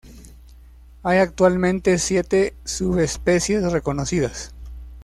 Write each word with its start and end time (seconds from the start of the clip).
Hay 1.03 1.19
actualmente 1.19 1.99
siete 1.99 2.55
subespecies 2.65 3.71
reconocidas. 3.71 4.51